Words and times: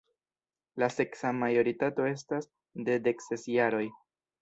La 0.83 0.87
seksa 0.93 1.33
majoritato 1.43 2.09
estas 2.15 2.51
de 2.89 2.99
dekses 3.11 3.49
jaroj. 3.61 3.89